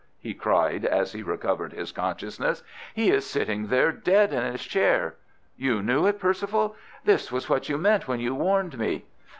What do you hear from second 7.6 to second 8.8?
you meant when you warned